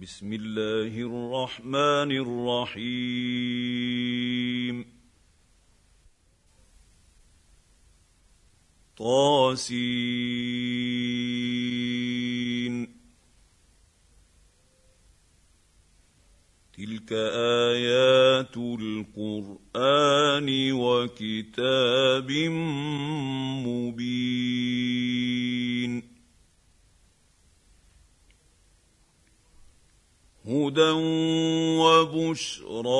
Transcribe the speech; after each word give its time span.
بسم 0.00 0.32
الله 0.32 0.96
الرحمن 0.96 2.10
الرحيم 2.80 3.66
طاسين 8.96 10.60
تلك 16.72 17.12
ايات 17.12 18.56
القران 18.56 20.48
وكتاب 20.72 22.30
مبين 22.30 22.89
وبشرى 32.39 32.98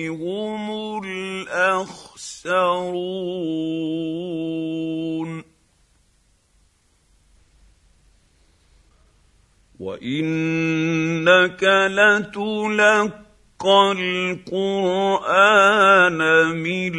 هم 0.09 0.71
الأخسرون. 1.05 2.23
وإنك 9.81 11.63
لتلقى 11.91 13.13
القرآن 13.99 15.39
من 16.57 16.93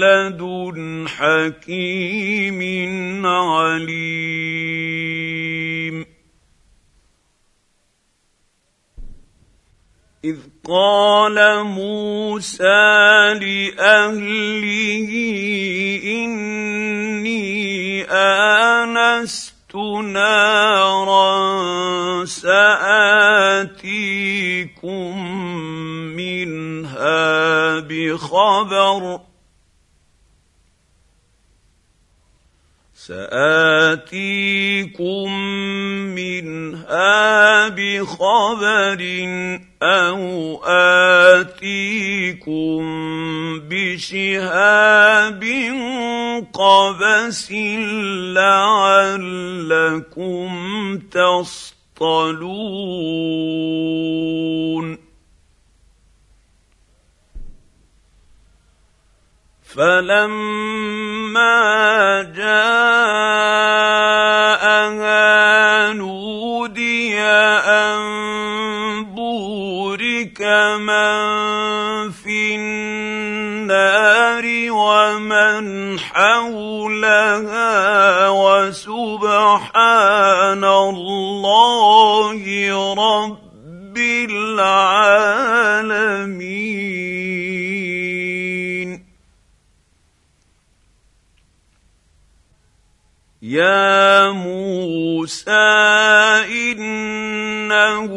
لدن 0.00 1.08
حكيم 1.08 2.60
عليم. 3.26 4.46
إذ 10.26 10.36
قال 10.68 11.64
موسى 11.64 12.64
لأهله 13.38 15.12
إني 16.04 18.04
آنست 18.10 19.76
نارا 20.02 21.34
سآتيكم 22.24 23.86
منها 26.16 27.80
بخبر 27.80 29.20
سآتيكم 33.06 34.18
منها 36.14 37.68
بخبر 37.68 39.02
أو 39.82 40.60
آتيكم 41.36 42.82
بشهاب 43.70 45.44
قبس 46.54 47.52
لعلكم 48.34 50.48
تصطلون 50.98 51.86
فلما 59.74 61.52
جاءها 62.36 63.56
نودي 65.92 67.20
ان 67.20 67.98
بورك 69.04 70.40
من 70.78 71.16
في 72.10 72.54
النار 72.56 74.44
ومن 74.70 75.98
حولها 75.98 77.68
وسبحان 78.28 79.84
الله 80.64 82.42
رب 82.94 83.96
العالمين 84.30 85.95
يا 93.46 94.30
موسى 94.30 95.50
انه 96.50 98.12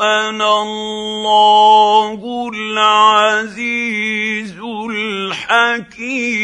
أنا 0.00 0.62
الله 0.62 2.50
العزيز 2.54 4.54
الحكيم 4.90 6.34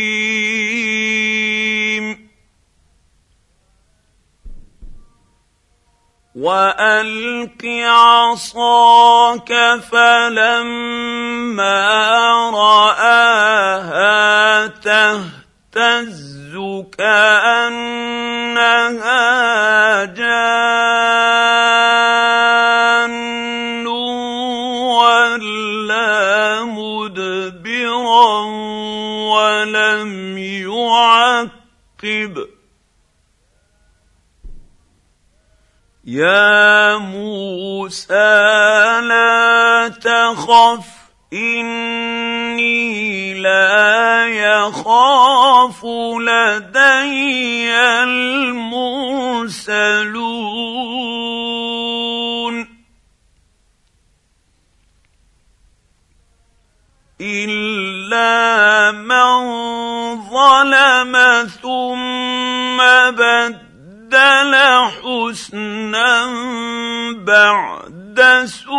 والق 6.35 7.65
عصاك 7.87 9.53
فلما 9.93 11.81
راها 12.51 13.47
تهتز 14.67 15.40
كأنها 16.99 17.65
جان 20.05 20.71
ولا 24.97 26.65
مدبرا 26.65 28.45
ولم 29.31 30.39
يعقب. 30.39 32.35
يا 36.05 36.97
موسى 36.97 38.11
لا 39.01 39.89
تخف 39.89 41.00
اني 41.33 42.91
لا 43.35 44.27
يخاف 44.27 45.85
لدي 46.21 47.71
المرسلون 48.03 48.81
الا 57.21 58.91
من 58.91 59.41
ظلم 60.31 61.47
ثم 61.63 62.79
بدل 63.11 64.55
حسنا 65.03 66.27
بعد 67.15 68.00
سوء 68.47 68.71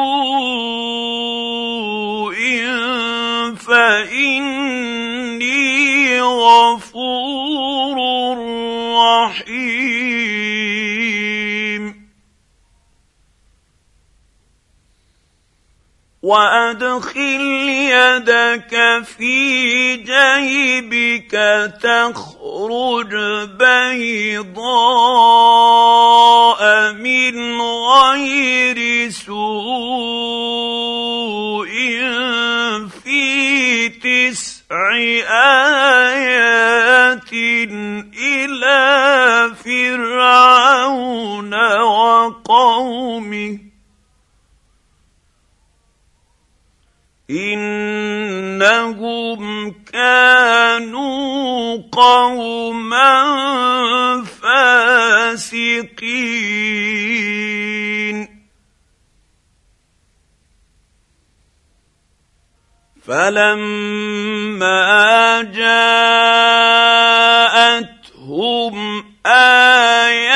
فاني 3.56 5.42
غفور 6.22 7.98
رحيم 8.98 10.41
وادخل 16.24 17.42
يدك 17.90 19.04
في 19.18 19.96
جيبك 19.98 21.32
تخرج 21.82 23.14
بيضاء 23.60 24.62
من 26.94 27.62
غير 27.62 29.10
سوء 29.10 29.32
في 33.04 33.90
تسع 33.90 34.94
ايات 36.14 37.34
إلى 37.34 38.80
فرعون 39.66 41.54
وقومه 41.82 43.71
إنهم 47.32 49.42
كانوا 49.94 51.78
قوما 51.92 53.24
فاسقين. 54.24 56.02
فلما 63.08 64.82
جاءتهم 65.42 66.66
اياتنا 69.26 70.31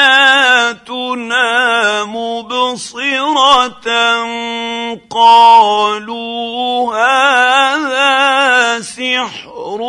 مبصره 3.22 4.96
قالوا 5.10 6.96
هذا 6.96 8.82
سحر 8.82 9.80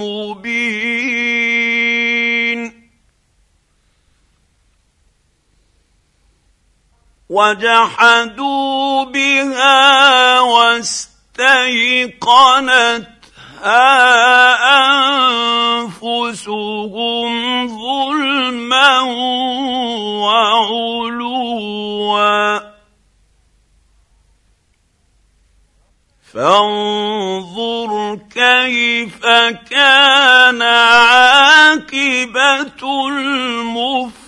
مبين. 0.00 1.20
وجحدوا 7.30 9.04
بها 9.04 10.40
واستيقنت 10.40 11.60
أنفسهم 15.84 17.68
ظلما 17.68 19.00
وعلوا. 20.20 21.20
فانظر 26.34 28.18
كيف 28.34 29.26
كان 29.70 30.62
عاقبة 30.62 32.28
المفسدين. 33.08 34.20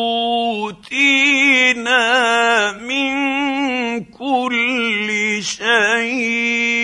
من 2.72 4.04
كل 4.04 5.38
شيء. 5.42 6.78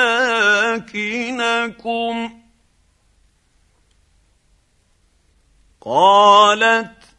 قالت 5.81 7.06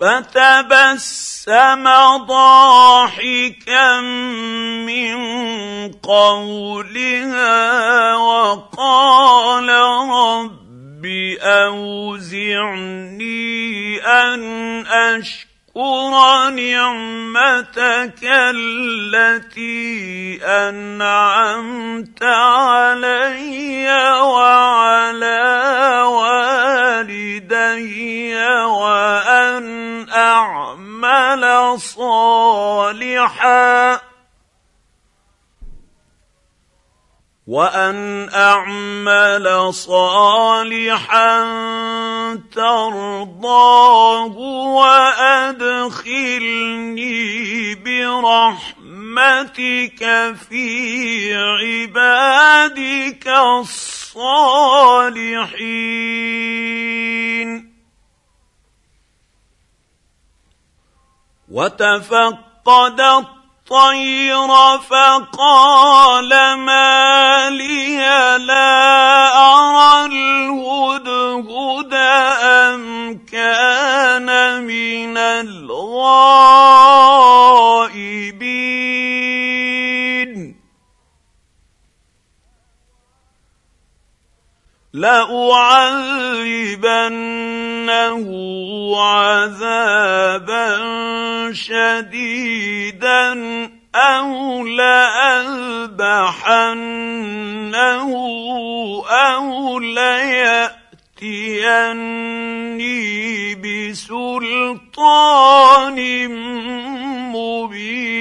فتبسم 0.00 1.84
ضاحكا 2.26 4.00
من 4.86 5.16
قولها 5.92 7.54
وقال 8.14 9.68
رب 10.10 11.06
أوزعني 11.40 13.04
أن 14.02 14.42
أشكر 14.86 15.53
نعمتك 16.50 18.22
التي 18.22 19.74
أنعمت 20.44 22.22
علي 22.22 23.88
وعلى 24.22 25.42
والدي 26.06 27.54
وأن 28.64 30.06
أعمل 30.10 31.80
صالحا. 31.80 33.34
وأن 37.46 38.28
أعمل 38.34 39.74
صالحا 39.74 41.44
ترضاه 42.52 44.36
وأدخلني 44.80 46.04
برحمتك 47.74 48.80
في 50.48 51.34
عبادك 51.34 53.28
الصالحين. 53.28 54.64
وتفقد 61.50 63.00
الطير 63.64 64.48
فقال 64.78 66.28
ما 66.58 67.50
لي 67.50 67.96
لا 68.38 69.28
أرى 69.36 70.06
الهدهد 70.06 71.94
أم 72.44 73.18
كان 73.32 74.28
من 74.64 75.16
الغائبين. 75.16 75.84
لأعذبنه 84.94 86.54
عذابا 88.96 90.70
شديدا 91.52 93.32
أو 93.94 94.66
لأذبحنه 94.66 95.74
أو 99.10 99.78
ليأتيني 99.78 100.74
بسلطان 103.54 104.68
مبين. 107.32 108.14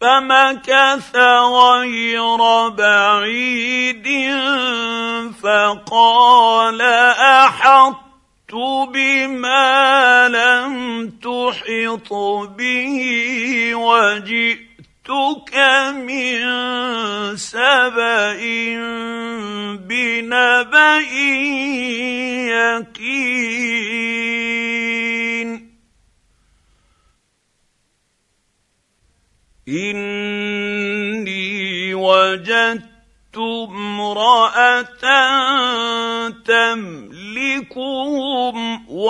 فمكث 0.00 1.16
غير 1.16 2.68
بعيد 2.68 4.08
فقال 5.42 6.82
أحطت 7.42 8.54
بما 8.88 10.28
لم 10.28 11.10
تحط 11.10 12.12
به 12.58 12.96
وجئتك 13.74 15.54
من 15.94 16.40
سبأ 17.36 18.40
بنبأ 19.76 21.00
يقين 22.48 22.99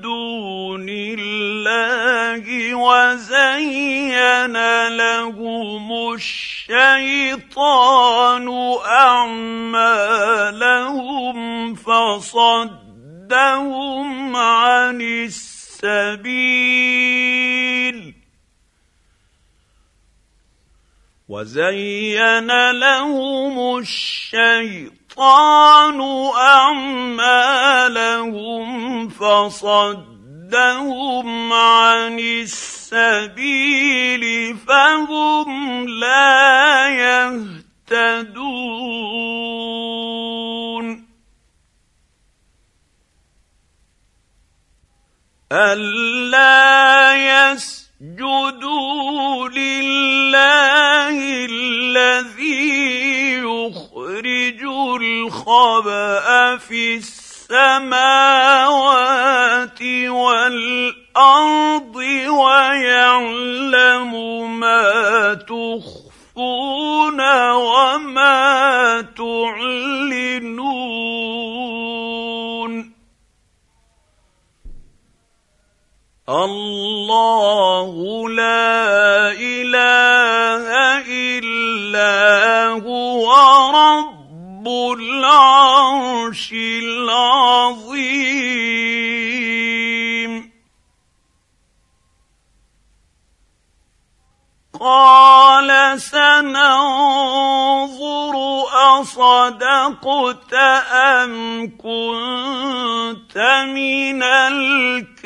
دون 0.00 0.86
الله 0.88 2.74
وزين 2.74 4.56
لهم 4.88 6.12
الشيطان 6.14 7.48
اعمالهم 8.86 10.14
فصدهم 11.74 12.86
عن 14.36 15.00
السبيل 15.00 16.30
وزين 21.30 22.50
لهم 22.70 23.78
الشيطان 23.78 25.18
أعمالهم 26.36 27.48
فصدهم 29.08 30.08
عن 31.52 32.18
السبيل 32.18 33.76
فهم 34.56 35.88
لا 35.88 36.88
يهتدون. 37.90 38.40
ألا 45.52 47.14
يس 47.14 47.89
اسجدوا 48.00 49.48
لله 49.48 51.16
الذي 51.44 52.64
يخرج 53.38 54.60
الخبأ 55.00 56.56
في 56.56 56.96
السماوات 56.96 57.92
والأرض 60.08 61.96
ويعلم 62.26 64.12
ما 64.60 65.34
تخفون 65.34 67.20
وما 67.52 69.00
تعلنون 69.16 69.89
الله 76.30 77.90
لا 78.28 79.32
إله 79.34 80.64
إلا 81.10 82.68
هو 82.86 83.26
رب 83.74 84.66
العرش 84.98 86.52
العظيم. 86.52 87.90
قال 94.80 95.49
سننظر 95.98 98.34
أصدقت 99.00 100.54
أم 100.92 101.32
كنت 101.78 103.38
من 103.68 104.22
الكاذبين. 104.22 105.20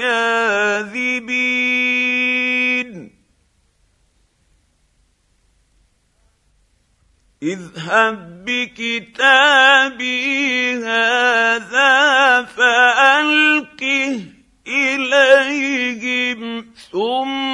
اذهب 7.43 8.45
بكتابي 8.45 10.25
هذا 10.85 12.43
فألقه 12.43 14.21
إليهم. 14.67 16.74
ثم 16.95 17.45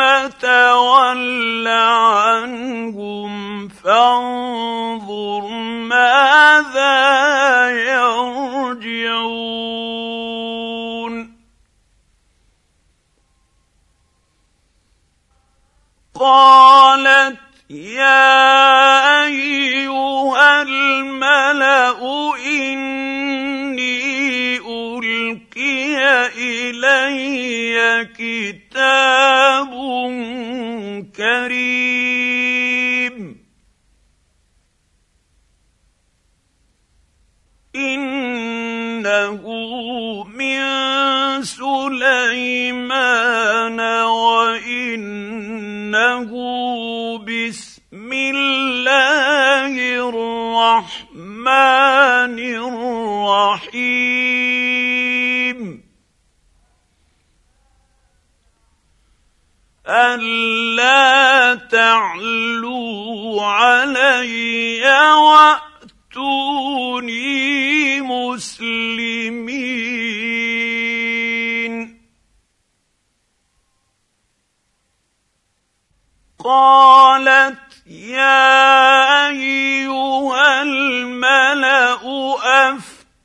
فتول 0.00 1.68
عنهم 1.68 3.32
فانظر 3.68 5.48
ماذا 5.92 6.96
يرجعون. 7.70 9.20
قالت 16.14 17.38
يا 17.70 19.24
أيها 19.24 20.62
الملأ 20.62 22.00
اني 22.46 23.09
إلي 26.70 28.04
كتاب 28.14 29.72
كريم. 31.16 33.14
إنه 37.76 39.42
من 40.24 40.62
سليمان 41.42 42.60
وإنه 44.06 45.10
بسم 47.18 48.12
الله 48.12 49.74
الرحمن 50.08 51.18
الرحيم. 52.64 54.19
ألا 59.90 61.54
تعلوا 61.54 63.42
علي 63.42 64.82
وأتوني 66.10 66.50
مسلمين. 68.00 69.70
قالت 76.44 77.58
يا 77.86 79.28
أيها 79.28 80.62
الملأ 80.62 82.00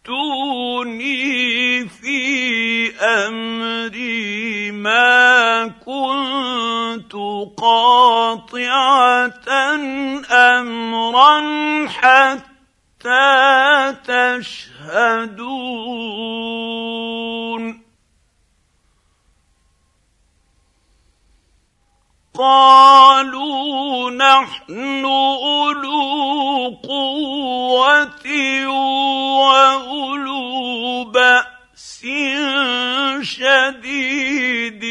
افتوني 0.06 1.90
في 1.90 2.92
أمري 3.02 4.72
ما 4.72 5.68
كنت 5.68 7.14
قاطعة 7.58 9.32
أمرا 10.32 11.42
حتى 11.88 12.46
تشهدون. 14.06 15.46
قالوا 22.38 24.12
نحن 24.12 25.06
أولو 25.06 26.80
قوة 26.84 28.28
وأولو 29.38 31.04
بأس 31.04 32.06
شديد 33.22 34.84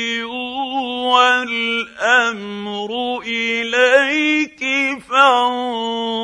والأمر 1.95 2.91
إليك 3.27 4.65
فانظري 5.11 6.15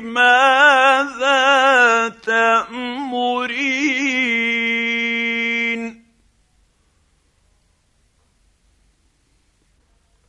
ماذا 0.00 1.40
تأمرين. 2.26 2.90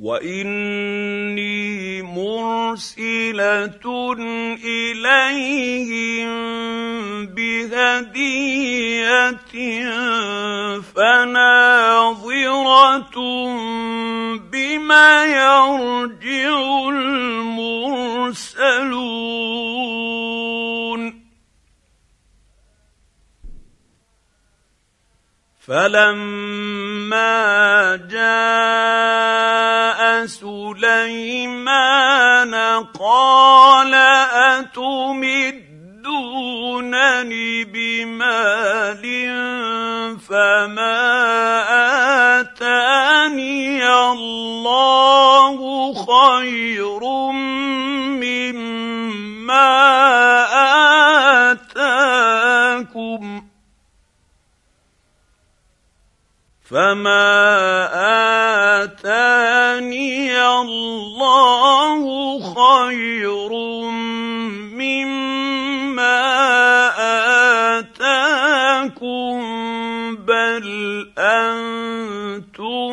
واني 0.00 2.02
مرسله 2.02 3.66
اليهم 4.64 6.30
بهديه 7.26 9.10
فناظره 10.96 13.10
بما 14.52 15.24
يرجع 15.24 16.88
المرسلون 16.88 18.30
فلما 25.70 27.30
جاء 28.10 30.00
سليمان 30.26 31.64
قال 33.00 33.94
اتمدونني 34.74 35.64
بمال 37.64 39.04
فما 40.28 41.00
اتاني 42.40 43.86
الله 43.86 45.56
خير 45.94 47.00
فما 56.70 57.90
اتاني 58.84 60.38
الله 60.46 62.02
خير 62.54 63.50
مما 64.78 66.22
اتاكم 67.78 69.40
بل 70.16 70.66
أنتم 71.18 72.92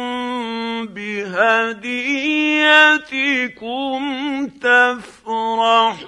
بهديتكم 0.85 2.07
تفرحون 4.61 6.07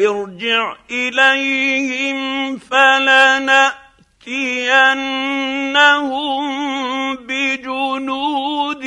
ارجع 0.00 0.76
إليهم 0.90 2.58
فلنأتينهم 2.58 3.74
بجنود 7.16 8.84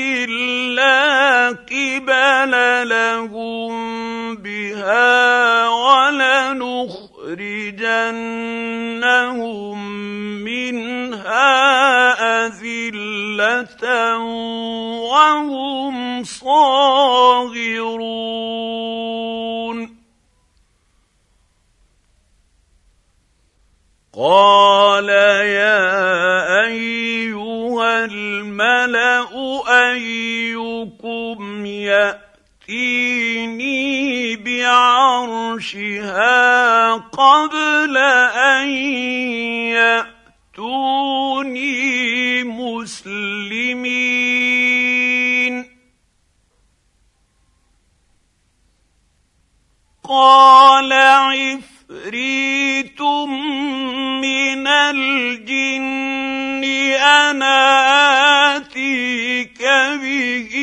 لا 0.76 1.48
قبل 1.50 2.52
لهم 2.90 3.78
بها 4.36 5.68
ولنخرجنهم 5.70 6.98
منها 10.44 11.48
أذلة 12.46 14.18
وهم 15.08 16.24
صاغرون 16.24 17.88
قال 24.18 25.10
يا 25.10 26.66
ايها 26.66 28.06
الملا 28.06 29.28
ايكم 29.94 31.66
ياتيني 31.66 33.06
بعرشها 34.36 35.84
قبل 36.94 37.98
ان 37.98 38.68
ياتوني 40.58 41.64
مسلمين 42.44 44.08
قال 50.04 50.94
عفريت 51.90 53.02
من 54.22 54.68
الجن 54.68 56.64
أنا 57.00 58.58
آتيك 58.58 59.62
به 60.02 60.54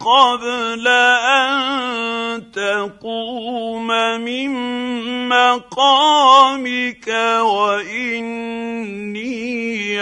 قبل 0.00 0.88
أن 0.88 2.50
تقوم 2.52 3.86
من 4.20 4.50
مقامك 5.28 7.08
وإني 7.40 8.82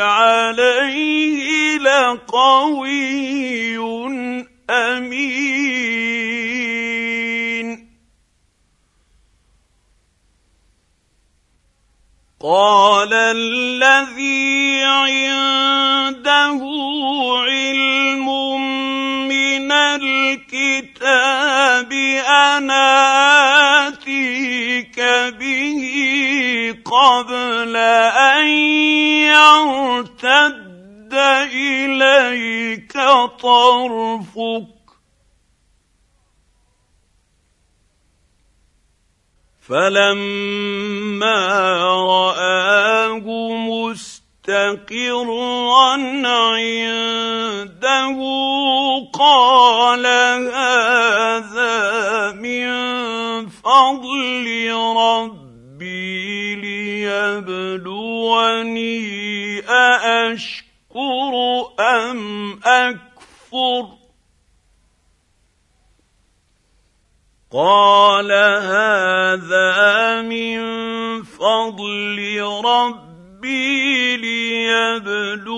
عليه 0.00 1.78
لقوي 1.78 3.28
أمين. 4.70 5.38
قال 12.40 13.12
الذي 13.14 14.82
عنده 14.84 16.60
علم 17.50 18.26
من 19.28 19.72
الكتاب 19.72 21.12
أنا 22.28 23.88
اتيك 23.88 25.00
به 25.40 25.84
قبل 26.84 27.76
أن 27.76 28.46
يرتد 29.34 31.14
إليك 31.52 32.92
طرفك 33.42 34.77
فلما 39.68 41.46
رآه 41.84 43.26
مستقرا 44.48 45.28
عنده 46.32 48.18
قال 49.12 50.06
هذا 50.54 51.72
من 52.32 52.68
فضل 53.48 54.72
ربي 54.96 56.54
ليبلوني 57.48 58.08
أأشكر 59.68 61.32
أم 61.80 62.60
أكفر 62.64 64.07
قال 67.52 68.32
هذا 68.32 70.22
من 70.22 70.60
فضل 71.22 72.42
ربي 72.64 74.16
ليبلوني 75.06 75.56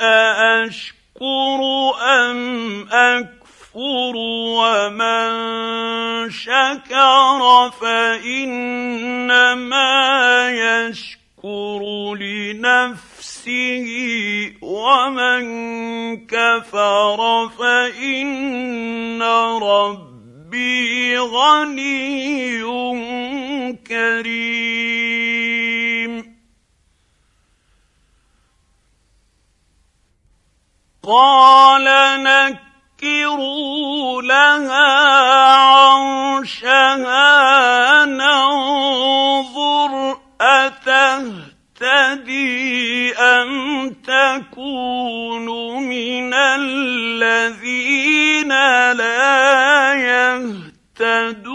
أأشكر 0.00 1.60
أم 2.00 2.88
أكفر 2.92 4.16
ومن 4.56 5.30
شكر 6.30 7.70
فإنما 7.80 8.70
يشكر 10.50 11.82
لنفسه 12.14 13.86
ومن 14.62 15.42
كفر 16.26 17.48
فإن 17.48 19.22
ربي 19.62 20.11
ربي 20.52 21.18
غني 21.18 22.62
كريم. 23.88 25.32
قال 31.02 31.84
نكروا 32.22 34.22
لها 34.22 34.92
عرشها 35.82 37.24
ننظر 38.04 39.92
اتهتدي 41.82 43.14
ام 43.14 43.90
تكون 43.90 45.46
من 45.88 46.34
الذين 46.34 47.68
لا 48.92 49.94
يهتدون. 50.98 51.52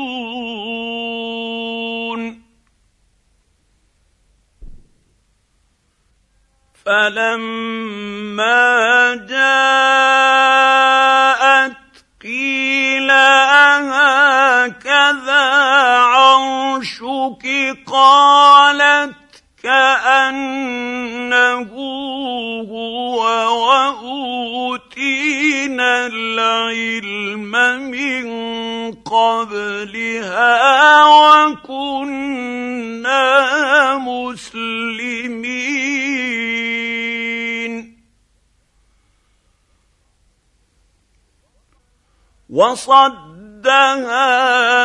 فلما 6.85 8.65
جاءت 9.29 10.57
قيل 12.21 13.11
أهكذا 13.71 14.97
عرشك؟ 15.99 17.45
قالت 17.87 19.26
كأنه 19.63 21.37
هو 22.69 23.19
وأوتينا 24.87 26.07
العلم 26.07 27.51
من 27.91 28.27
قبلها 28.93 30.55
وكنا 31.05 32.37
مسلمين. 33.97 35.47
وصدها 42.49 44.19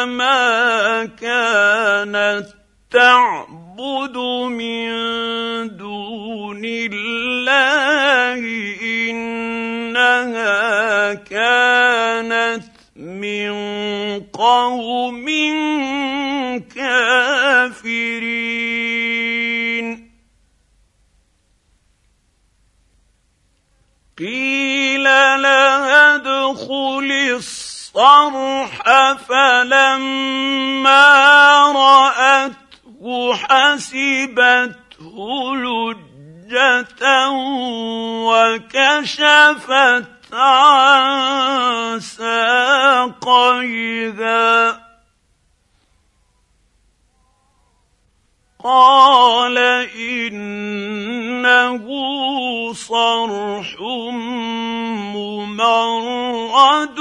ما 0.05 1.05
كانت 1.05 2.47
تعبد 3.77 4.17
من 4.53 4.89
دون 5.77 6.63
الله 6.65 8.41
إنها 8.83 10.35
كانت 11.15 12.65
من 12.97 13.53
قوم 14.21 15.27
كافرين. 16.77 18.13
قيل 24.19 25.05
لها 25.05 26.15
ادخل 26.15 27.13
الصرح 27.37 28.83
فلما 29.29 31.13
راته 31.73 32.62
حسبته 33.35 35.15
لجة 35.57 37.29
وكشفت 38.29 40.09
عن 40.33 42.01
ساقيها. 42.01 43.23
قال 48.65 49.59
إنه 49.99 51.85
صرح 52.73 53.75
ممرد 55.15 56.99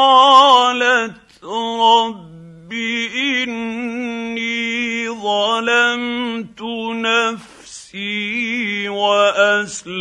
قالت 0.00 1.44
رب 1.44 2.72
إني 3.16 5.08
ظلمت 5.08 6.62
نفسي 7.06 8.88
وأسلمت 8.88 9.98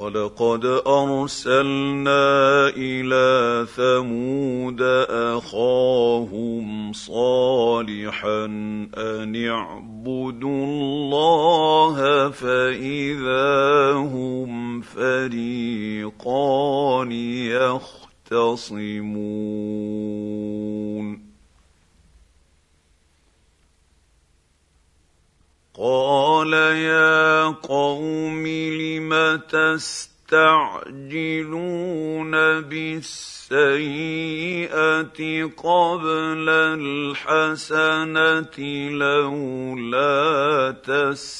ولقد 0.05 0.65
ارسلنا 0.87 2.67
إلى 2.77 3.65
ثمود 3.65 4.81
اخاهم 5.09 6.93
صالحا 6.93 8.45
ان 8.45 9.45
اعبدوا 9.49 10.65
الله 10.65 12.29
فاذا 12.29 13.93
هم 13.93 14.81
فريقان 14.81 16.31
يختصمون 18.31 18.75
قال 25.77 26.53
يا 26.53 27.45
قوم 27.47 28.47
لم 28.47 29.41
تستعجلون 29.49 30.71
بالسيئه 32.61 33.55
قبل 35.43 36.49
الحسنه 36.79 38.57
لولا 38.89 40.75
تستغفرون 40.83 41.33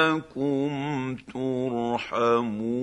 ترحمون 1.35 2.83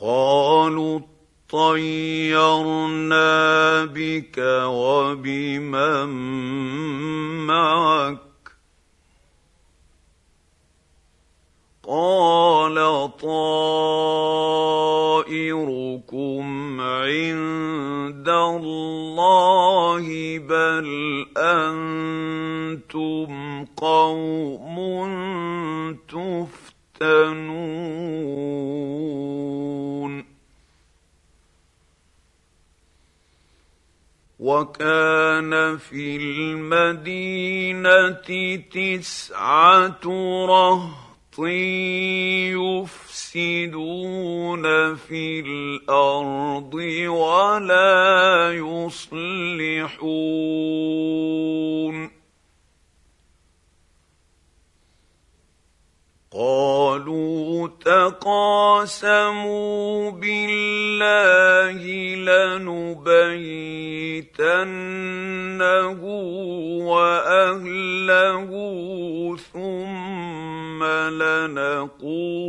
قالوا 0.00 1.00
طيرنا 1.50 3.24
بك 3.84 4.38
وبمن 4.64 6.08
معك. 7.46 8.18
قال 11.88 12.76
طائركم 13.18 13.60
عند 16.80 18.28
الله 18.28 20.06
بل 20.38 20.88
أنتم 21.36 23.30
قوم 23.76 24.76
تفتنون. 26.08 26.58
وكان 34.48 35.52
في 35.78 36.16
المدينة 36.16 38.10
تسعة 38.72 40.04
رهط 40.48 41.38
يفسدون 43.28 44.64
في 44.96 45.40
الأرض 45.40 46.74
ولا 47.08 48.52
يصلحون. 48.52 49.38
قالوا 56.32 57.68
تقاسموا 57.80 59.30
بالله 60.10 61.80
لنبيتنه 62.68 63.38
وأهله 66.84 68.50
ثم 69.52 70.84
لنقولن 71.24 72.48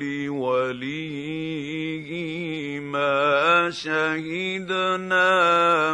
لوليه 0.00 1.30
ما 2.80 3.70
شهدنا 3.70 5.24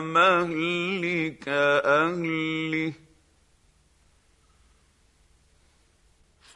مهلك 0.00 1.48
أهله 1.85 2.92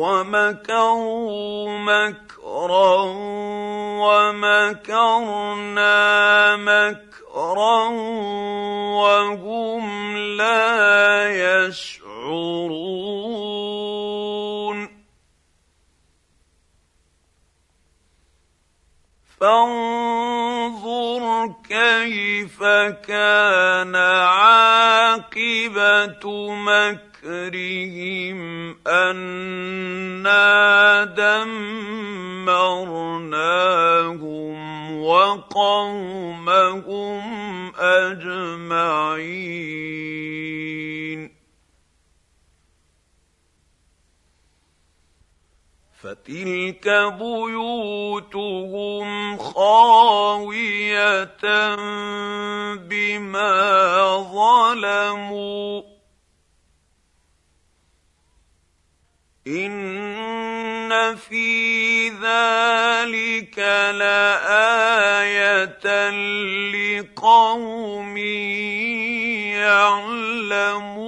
ومكروا 0.00 1.68
مكرا 1.68 2.94
ومكرنا 4.00 5.86
مكرا 6.56 7.88
وهم 8.96 10.16
لا 10.16 11.28
يشعرون. 11.68 12.80
فانظر 19.40 21.24
كيف 21.68 22.62
كان 23.08 23.96
عاقبة 24.36 25.44
مكر 26.50 27.09
مكرهم 27.20 28.76
أنا 28.86 30.44
دمرناهم 31.04 32.50
وقومهم 35.02 36.42
أجمعين. 37.76 39.20
فتلك 46.02 46.88
بيوتهم 47.18 48.28
خاوية 49.38 51.24
بما 52.74 53.52
ظلموا. 54.32 55.99
ان 59.46 61.16
في 61.16 62.08
ذلك 62.08 63.58
لايه 63.98 64.60
لقوم 67.00 68.16
يعلمون 69.56 71.00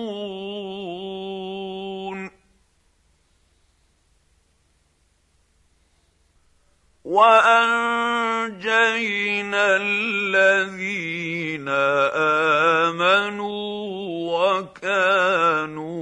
وانجينا 7.05 8.57
الذين 9.77 11.69
امنوا 12.89 13.53
وكانوا 14.59 15.93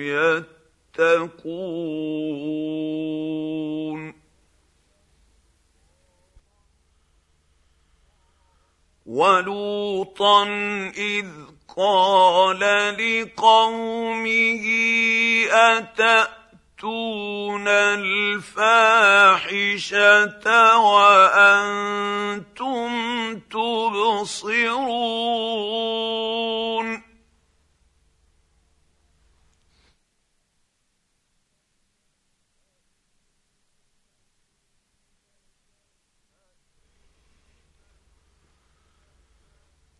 يتقون 0.00 0.53
تتقون. 0.94 2.34
ولوطا 9.06 10.44
إذ 10.96 11.26
قال 11.76 12.60
لقومه 12.98 14.64
أتأتون 15.50 16.34
الفاحشة 17.68 19.18
وأنتم 20.78 22.34
تبصرون؟ 23.50 24.64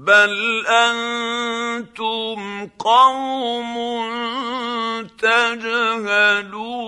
بل 0.05 0.67
أنتم 0.67 2.41
قوم 2.79 3.75
تجهلون 5.19 6.85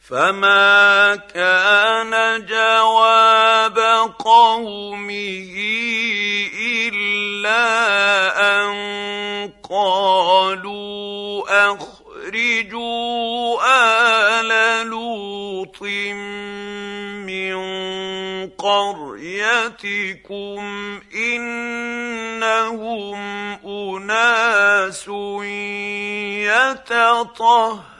فما 0.00 1.16
كان 1.16 2.46
جواب 2.46 3.78
قومه 4.18 5.56
الا 6.88 7.66
ان 8.40 8.72
قالوا 9.70 11.16
أخرجوا 12.26 13.58
آل 13.62 14.50
لوط 14.86 15.82
من 17.22 17.56
قريتكم 18.58 19.80
إنهم 21.14 22.38
أناس 23.64 25.08
يتطهرون. 26.50 27.96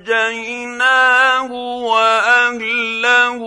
فأنجيناه 0.00 0.72
وأهله 1.82 3.40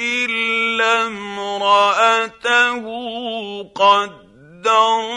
إلا 0.00 1.06
امرأته 1.06 2.84
قدرناها 3.74 5.12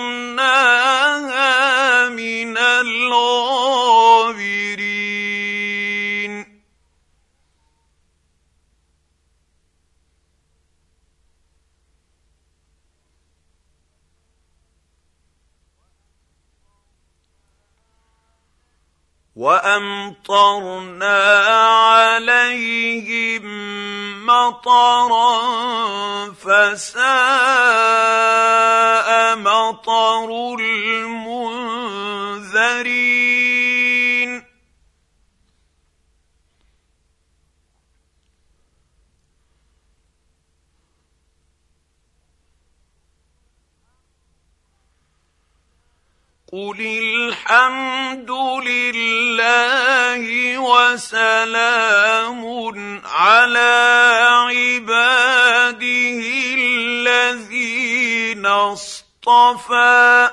وأمطرنا 19.45 21.21
عليهم 21.86 23.45
مطرا 24.25 25.38
فساء 26.34 27.05
مطر 29.38 30.29
المنذرين. 30.60 31.75
قل 46.56 46.80
الحمد 46.80 48.32
لله 48.68 50.24
وسلام 50.60 52.44
على 53.06 53.76
عباده 54.56 56.22
الذين 56.56 58.46
اصطفى 58.46 60.30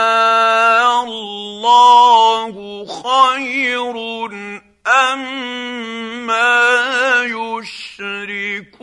آه 0.00 1.02
الله 1.04 2.86
خير 3.02 3.94
أما 4.90 6.50
يشركون 7.22 8.80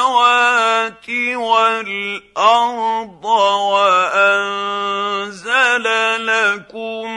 والأرض 1.34 3.24
وأنزل 3.72 5.06
لكم 6.26 7.10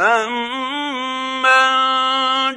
أَمَّن 0.00 1.72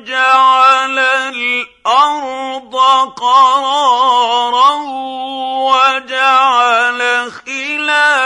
جَعَلَ 0.03 0.99
الْأَرْضَ 0.99 2.75
قَرَارًا 3.15 4.71
وَجَعَلَ 5.71 7.31
خِلَالَهَا 7.31 8.19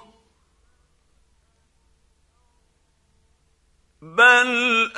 بَلْ 4.03 4.91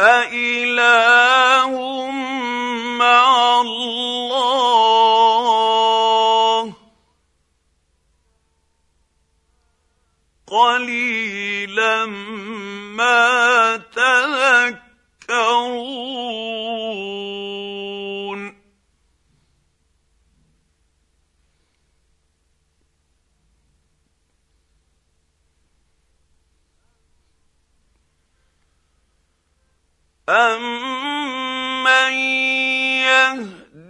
أَإِلَٰهٌ 0.00 1.70
مَّعَ 2.98 3.60
اللَّهِ 3.60 4.94
ۚ؟ 4.94 4.97
قَلِيلًا 10.50 12.06
مَّا 12.96 13.76
تَذَكَّرُونَ. 13.76 14.88
أَمَّن 30.28 31.58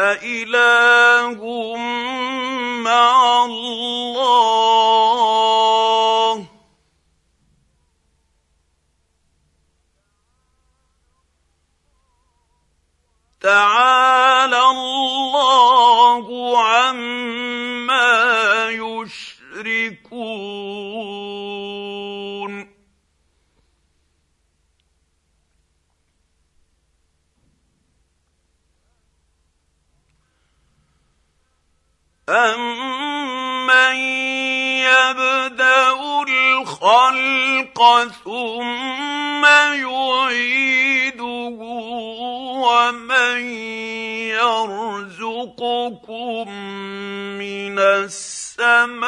أَإِلَٰهٌ 0.00 1.40
مَّعَ 2.84 3.44
اللَّهِ 3.44 4.80
ۚ. 6.44 6.46
تَعَالَى 13.40 13.89
أَمَّن 32.30 33.96
يَبْدَأُ 34.86 35.98
الْخَلْقَ 36.28 37.78
ثُمَّ 38.24 39.44
يُعِيدُهُ 39.74 41.58
وَمَن 42.66 43.38
يَرْزُقُكُم 45.10 46.44
مِّنَ 47.38 47.78
السَّمَاءِ 47.78 49.00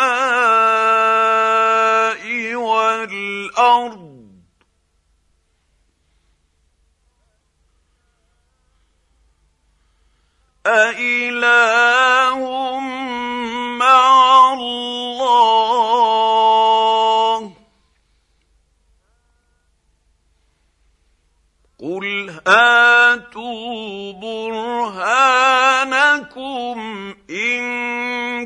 وَالْأَرْضِ 2.54 4.08
ۚ 4.08 4.11
أَإِلَٰهٌ 10.66 12.38
مَّعَ 13.78 14.52
اللَّهِ 14.54 15.82
ۚ 17.50 17.52
قُلْ 21.80 22.30
هَاتُوا 22.46 24.12
بُرْهَانَكُمْ 24.12 25.18
إِن 27.30 27.62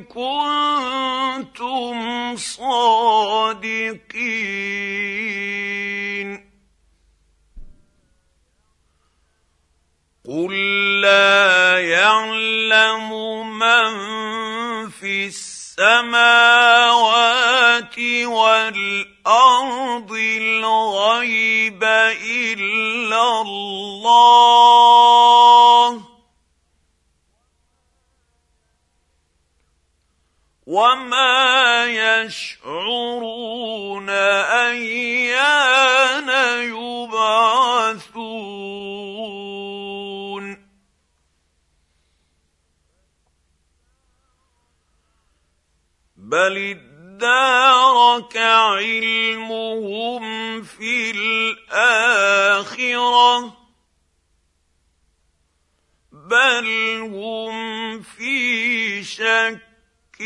كُنتُمْ 0.04 1.96
صَادِقِينَ 2.36 3.56
قُل 10.26 10.50
لَّا 11.00 11.78
يَعْلَمُ 11.80 13.10
مَن 13.58 13.90
فِي 14.90 15.26
السَّمَاوَاتِ 15.26 16.18
وَالْأَرْضِ 18.26 20.12
الْغَيْبَ 20.12 21.84
إِلَّا 21.84 23.40
اللَّهُ 23.42 24.30
ۚ 25.98 26.02
وَمَا 30.66 31.86
يَشْعُرُونَ 31.86 33.30
أَيَّانَ 34.66 36.28
يُبْعَثُونَ 36.62 37.65
بَلِ 46.26 46.56
ادَّارَكَ 46.58 48.34
وعلمهم 48.66 50.22
في 50.62 51.10
الاخره 51.70 52.46
بل 56.12 56.66
هم 57.14 58.02
في 58.02 59.04
شك 59.04 60.20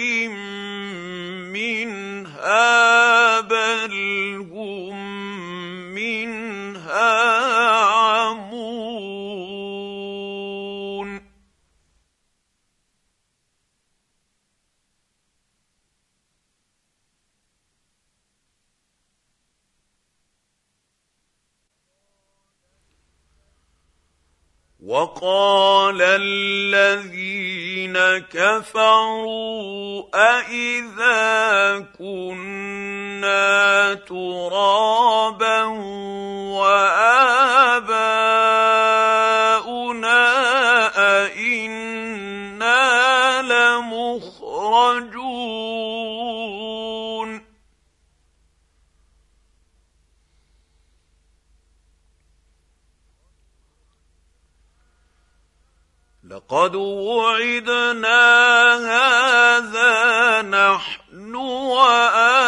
منها 1.53 3.41
بل 3.41 3.95
هم 4.53 4.97
منها 5.95 7.11
عمون 7.85 9.20
وقال 24.91 26.03
الذين 26.03 27.95
كفروا 28.35 30.03
أإذا 30.15 31.87
كنا 31.99 33.95
ترابا 33.95 35.63
وآباؤنا 36.59 37.31
أئنا 41.23 42.83
لمخرجون 43.43 45.01
لقد 56.31 56.75
وعدنا 56.77 58.23
هذا 58.77 60.43
نحن 60.43 61.35
واباؤنا 61.35 62.40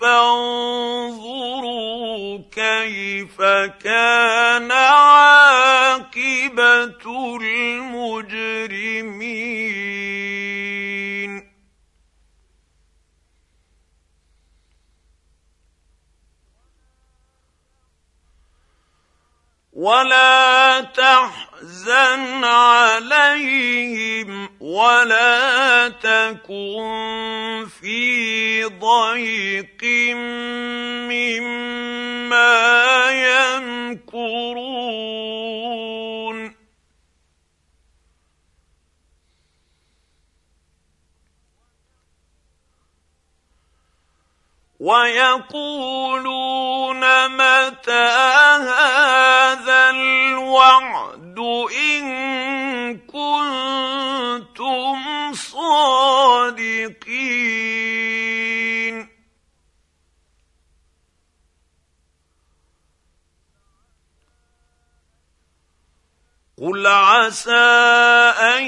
فانظروا 0.00 1.66
كيف 2.52 3.42
كان 3.84 4.72
عاقبة 4.72 6.06
المجرمين. 7.42 9.06
ولا 19.76 20.80
تحزن 20.80 22.44
عليهم 22.44 24.48
ولا 24.60 25.88
تكن 25.88 27.66
في 27.80 28.64
ضيق 28.64 29.84
مما 31.12 32.56
يمكرون. 34.12 34.66
ويقولون 44.86 47.02
متى 47.28 48.08
هذا 48.70 49.90
الوعد 49.90 51.38
إن 51.74 52.06
كنتم 52.96 54.98
صادقين 55.32 56.96
قل 66.62 66.86
عسى 66.86 67.52
ان 68.40 68.64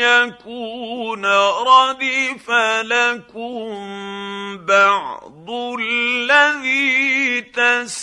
يكون 0.00 1.26
ردف 1.26 2.50
لكم 2.82 4.66
بعض 4.66 5.50
الذي 5.80 7.40
تستعجلون 7.40 8.02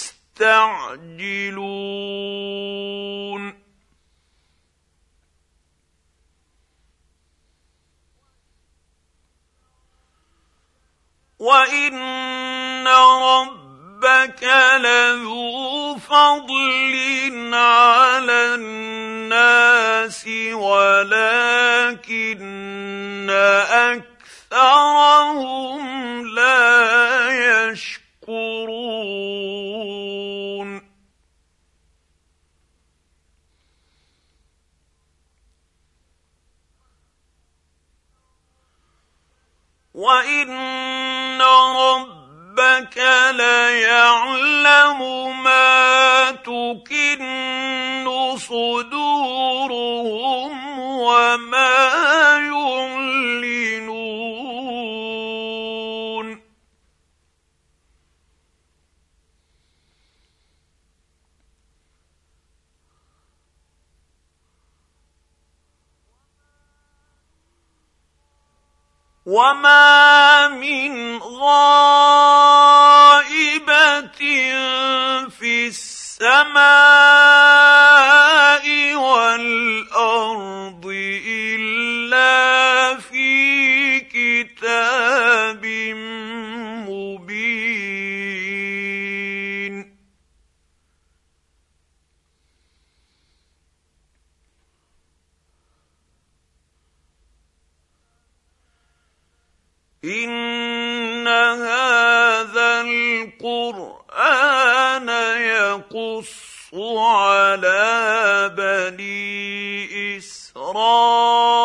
وان 11.40 12.88
ربك 14.04 14.44
لذو 14.84 15.98
فضل 15.98 17.54
على 17.54 18.56
الناس 18.56 20.28
ولكن 20.54 22.10
أكثرهم 24.52 25.82
لا 26.28 27.72
يشكرون. 27.72 28.80
وإن 39.94 40.80
ربك 42.60 42.98
ليعلم 43.36 45.00
ما 45.44 46.32
تكن 46.32 47.20
صدورهم 48.38 49.70
وما 50.80 51.78
يعلنون. 52.52 52.80
وما 69.30 70.58
من 70.58 71.22
غائبه 71.22 71.70
في 75.30 75.68
السماء 75.68 76.60
والارض 78.96 80.86
الا 81.28 82.98
في 82.98 84.00
كتاب 84.00 85.66
مبين 86.90 88.49
ان 100.04 101.28
هذا 101.28 102.82
القران 102.82 104.30
يقص 105.42 106.50
على 106.74 108.52
بني 108.58 110.18
اسرائيل 110.18 111.60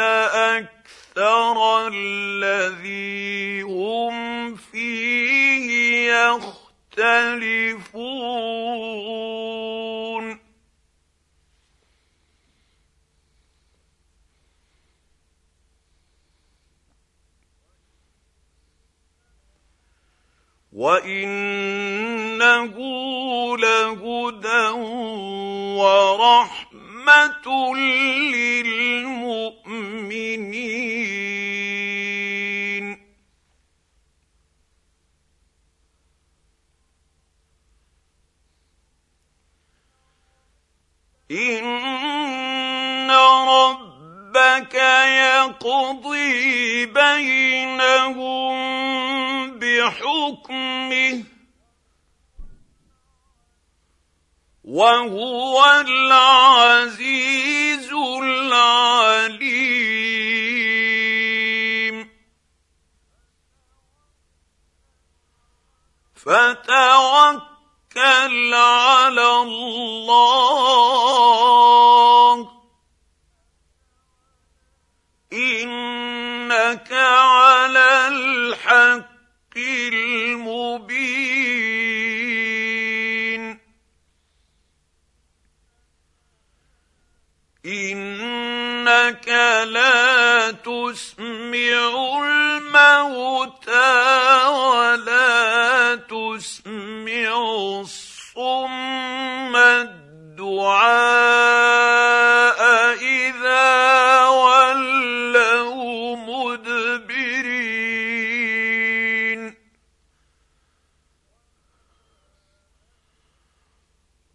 أكثر 0.00 1.88
الذي 1.88 3.62
هم 3.62 4.54
فيه 4.56 6.10
يختلفون 6.96 7.83
وانه 20.84 22.76
لهدى 23.56 24.68
ورحمه 25.80 27.46
للمؤمنين. 27.76 29.04
ان 41.30 42.03
ربك 44.54 44.74
يقضي 44.74 46.86
بينهم 46.86 48.54
بحكمه 49.58 51.24
وهو 54.64 55.84
العزيز 55.86 57.92
العليم. 58.22 59.44
فتوكل 66.14 67.44
على 68.54 69.42
الله. 69.42 70.54
انك 76.84 76.92
على 76.92 78.08
الحق 78.08 79.56
المبين 79.56 80.74
انك 87.66 89.28
لا 89.64 90.50
تسمع 90.50 92.20
الموتى 92.24 93.92
ولا 94.48 95.94
تسمع 95.94 97.36
الصم 97.80 99.56
الدعاء 99.56 101.04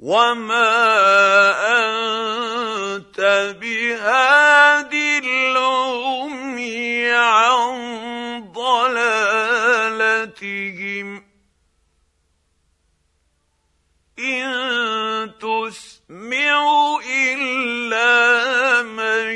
وما 0.09 0.73
انت 2.97 3.19
بهاد 3.61 4.93
العمي 5.23 7.11
عن 7.11 7.73
ضلالتهم 8.51 9.69
ان 14.19 15.31
تسمع 15.39 16.59
الا 17.09 18.81
من 18.81 19.29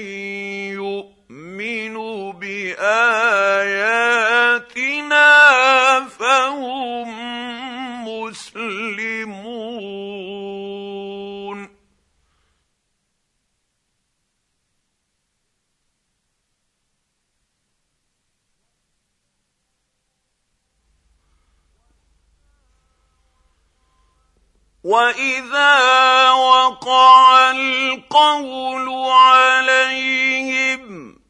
واذا 24.84 26.32
وقع 26.32 27.52
القول 27.52 28.90
عليهم 29.12 30.84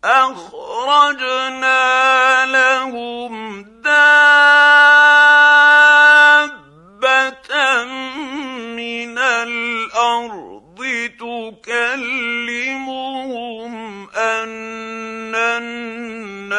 اخرجنا 0.04 1.76
لهم 2.46 3.64
دابه 3.64 5.04
من 8.74 9.18
الأرض 9.18 10.80
تكلمهم 11.20 12.64
ان 14.10 15.36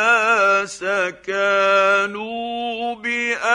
الناس 0.04 0.84
كانوا 1.26 2.94
بآياتنا 2.94 3.46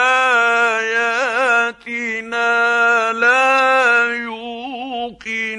لا 3.12 4.14
يوقنون. 4.14 5.50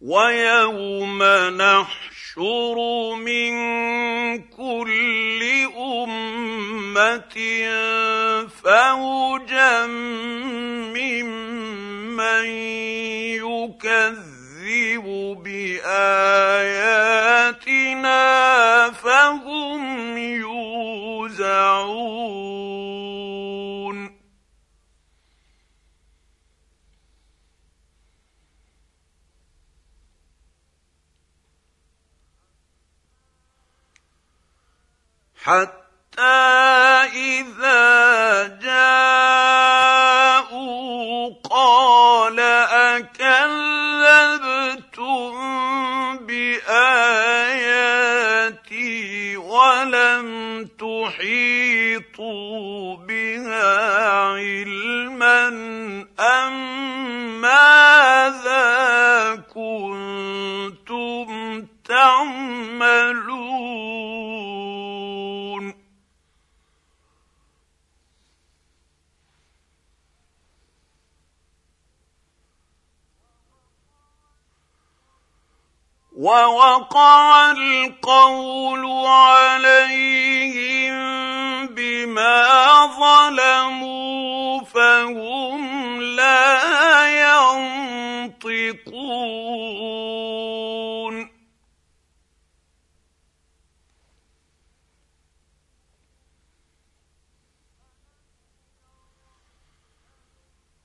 ويوم 0.00 1.22
نحشر 1.58 2.76
من 3.14 3.52
كل 4.42 5.42
أمة 5.76 6.55
فوجا 8.48 9.86
ممن 10.96 12.46
يكذب 13.44 15.06
بآياتنا 15.44 16.56
فهم 18.90 20.18
يوزعون. 20.18 20.86
حتى 35.36 35.85
اذا 36.18 38.46
جاءوا 38.62 40.06
قال 41.50 42.40
اكذبتم 43.00 43.76
باياتي 46.26 47.76
ولم 49.36 50.28
تحيطوا 50.78 52.36
بها 52.96 54.10
علما 54.22 55.48
ام 56.20 57.40
ماذا 57.40 58.66
كنتم 59.54 61.26
تعملون 61.84 63.36
ووقع 76.16 77.50
القول 77.50 79.06
عليهم 79.06 80.96
بما 81.66 82.86
ظلموا 82.86 84.60
فهم 84.64 86.02
لا 86.02 86.56
ينطقون. 88.48 88.86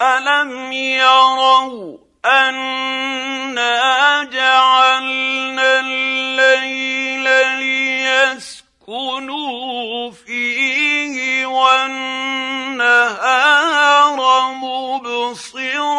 ألم 0.01 0.71
يروا 0.71 1.97
انا 3.57 4.23
جعلنا 4.23 5.79
الليل 5.79 7.23
ليسكنوا 8.87 10.11
فيه 10.11 11.45
والنهار 11.45 12.21
مبصرا 14.53 15.91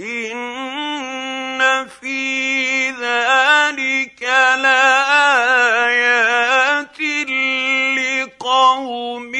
ان 0.00 1.88
في 1.88 2.90
ذلك 2.90 4.22
لايات 4.62 6.18
لقوم 7.98 9.37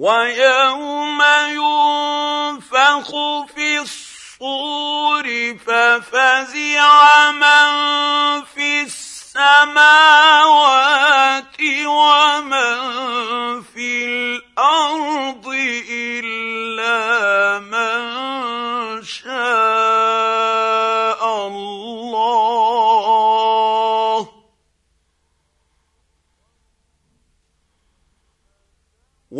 ويوم 0.00 1.20
ينفخ 1.48 3.10
في 3.54 3.78
الصور 3.78 5.26
ففزع 5.66 7.30
من 7.30 7.68
في 8.54 8.82
السماوات 8.82 10.00
ومن 11.86 12.80
في 13.62 14.04
الأرض 14.04 15.46
إلا 15.90 17.58
من 17.58 18.39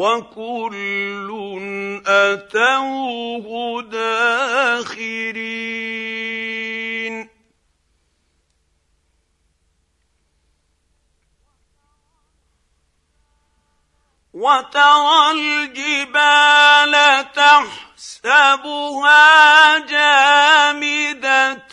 وكل 0.01 1.28
اتوه 2.07 3.82
داخرين 3.82 5.61
وترى 14.34 15.30
الجبال 15.30 16.94
تحسبها 17.32 18.48
جامده 19.78 21.66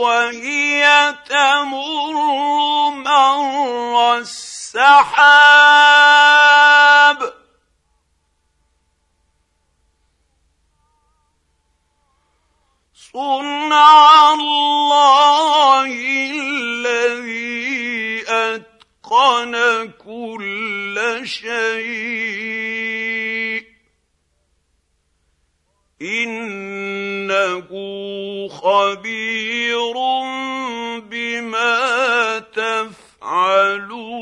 وهي 0.00 1.14
تمر 1.28 2.16
مر 2.90 4.20
صنع 12.94 14.32
الله 14.32 15.92
الذي 16.30 17.50
أتقن 18.28 19.54
كل 19.98 21.20
شيء. 21.24 22.70
إنه 26.02 27.68
خبير 28.48 29.94
بما 31.00 32.38
تفعلون 33.20 34.20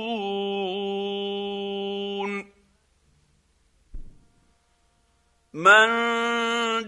من 5.54 5.88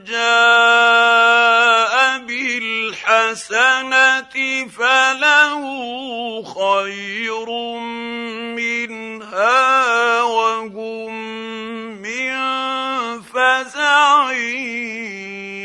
جاء 0.05 1.95
بالحسنة 2.27 3.47
فله 4.69 5.63
خير 6.43 7.49
منها 8.57 10.23
وهم 10.23 11.13
من 12.03 12.33
فزع 13.23 14.33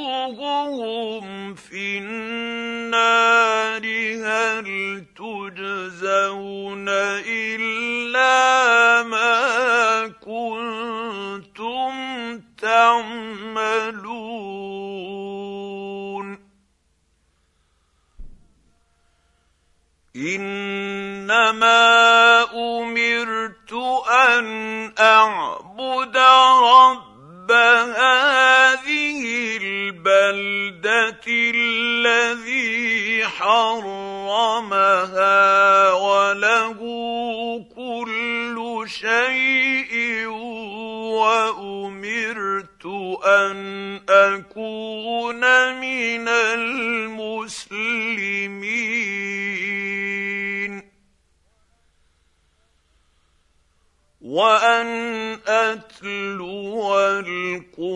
في 1.55 1.97
النار 1.97 3.85
هل 4.25 4.67
تجزون 5.15 6.89
الا 7.27 9.03
ما 9.03 10.07
كنتم 10.07 11.91
تعملون 12.61 14.01
إنما 20.15 21.73
أمرت 22.53 23.73
أن 24.11 24.45
أعبد 24.99 26.17
رب 26.17 27.51
هذه 27.51 29.21
البلدة 29.61 31.21
الذي 31.27 33.25
حرمها 33.25 34.73
وله 35.93 36.79
كل 37.75 38.85
شيء 38.87 40.25
وأمرت 41.21 42.85
أن 43.25 43.99
أكون 44.09 45.43
من 45.79 46.27
المسلمين. 46.27 47.01
وأن 54.31 54.87
أتلو 55.47 56.99
القرآن 56.99 57.91